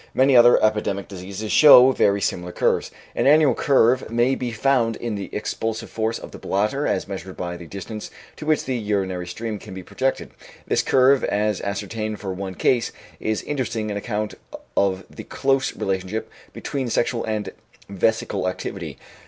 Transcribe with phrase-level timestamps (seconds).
[0.15, 2.89] Many other epidemic diseases show very similar curves.
[3.15, 7.37] An annual curve may be found in the expulsive force of the bladder as measured
[7.37, 10.31] by the distance to which the urinary stream can be projected.
[10.65, 14.33] This curve, as ascertained for one case, is interesting on account
[14.75, 17.51] of the close relationship between sexual and
[17.87, 18.97] vesical activity.